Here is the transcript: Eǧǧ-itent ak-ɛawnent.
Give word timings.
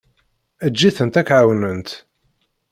Eǧǧ-itent 0.65 1.19
ak-ɛawnent. 1.21 1.89